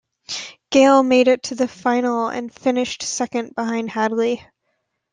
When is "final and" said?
1.67-2.51